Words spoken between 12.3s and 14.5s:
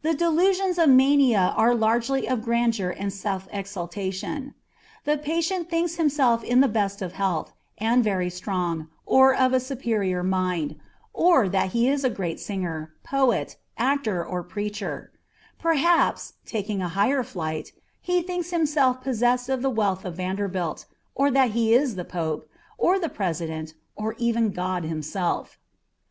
singer, poet, actor, or